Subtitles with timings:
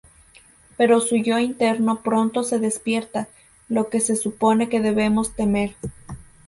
[0.77, 3.27] Pero su yo interno pronto se despierta,
[3.69, 5.75] lo que se supone que debemos temer.